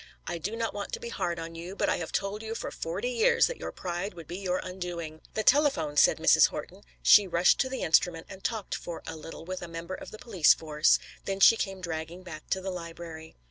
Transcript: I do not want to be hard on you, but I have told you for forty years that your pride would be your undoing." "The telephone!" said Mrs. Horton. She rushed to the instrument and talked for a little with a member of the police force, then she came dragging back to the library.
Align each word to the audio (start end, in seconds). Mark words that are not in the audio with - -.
I 0.25 0.39
do 0.39 0.55
not 0.55 0.73
want 0.73 0.91
to 0.93 0.99
be 0.99 1.09
hard 1.09 1.37
on 1.37 1.53
you, 1.53 1.75
but 1.75 1.87
I 1.87 1.97
have 1.97 2.11
told 2.11 2.41
you 2.41 2.55
for 2.55 2.71
forty 2.71 3.11
years 3.11 3.45
that 3.45 3.59
your 3.59 3.71
pride 3.71 4.15
would 4.15 4.27
be 4.27 4.37
your 4.39 4.57
undoing." 4.63 5.21
"The 5.35 5.43
telephone!" 5.43 5.95
said 5.95 6.17
Mrs. 6.17 6.47
Horton. 6.47 6.81
She 7.03 7.27
rushed 7.27 7.59
to 7.59 7.69
the 7.69 7.83
instrument 7.83 8.25
and 8.27 8.43
talked 8.43 8.73
for 8.73 9.03
a 9.05 9.15
little 9.15 9.45
with 9.45 9.61
a 9.61 9.67
member 9.67 9.93
of 9.93 10.09
the 10.09 10.17
police 10.17 10.55
force, 10.55 10.97
then 11.25 11.39
she 11.39 11.55
came 11.55 11.81
dragging 11.81 12.23
back 12.23 12.49
to 12.49 12.61
the 12.61 12.71
library. 12.71 13.35